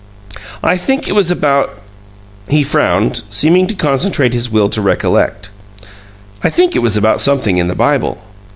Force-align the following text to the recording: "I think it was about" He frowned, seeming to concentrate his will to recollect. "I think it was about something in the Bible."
"I 0.63 0.77
think 0.77 1.07
it 1.07 1.11
was 1.11 1.29
about" 1.29 1.79
He 2.49 2.63
frowned, 2.63 3.21
seeming 3.29 3.67
to 3.67 3.75
concentrate 3.75 4.33
his 4.33 4.49
will 4.49 4.67
to 4.69 4.81
recollect. 4.81 5.51
"I 6.43 6.49
think 6.49 6.75
it 6.75 6.79
was 6.79 6.97
about 6.97 7.21
something 7.21 7.57
in 7.59 7.67
the 7.67 7.75
Bible." 7.75 8.17